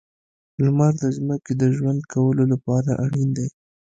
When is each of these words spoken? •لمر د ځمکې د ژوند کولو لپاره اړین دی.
•لمر 0.63 0.93
د 1.01 1.03
ځمکې 1.17 1.53
د 1.61 1.63
ژوند 1.75 1.99
کولو 2.13 2.43
لپاره 2.53 2.91
اړین 3.05 3.29
دی. 3.37 3.47